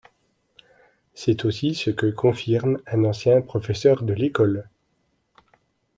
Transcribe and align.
C'est 1.13 1.45
aussi 1.45 1.75
ce 1.75 1.91
que 1.91 2.07
confirme 2.07 2.79
un 2.87 3.03
ancien 3.03 3.39
professeur 3.41 4.01
de 4.01 4.13
l'école. 4.13 4.67